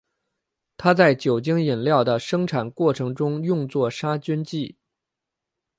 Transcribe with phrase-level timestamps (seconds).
[0.77, 4.75] 它在酒精饮料的生产过程中用作杀菌剂。